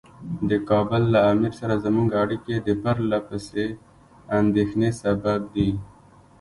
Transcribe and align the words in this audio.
د 0.49 0.51
کابل 0.69 1.03
له 1.13 1.19
امیر 1.31 1.53
سره 1.61 1.75
زموږ 1.85 2.07
اړیکې 2.23 2.55
د 2.59 2.69
پرله 2.83 3.19
پسې 3.27 3.65
اندېښنې 4.39 4.89
سبب 5.01 5.41
دي. 5.55 5.69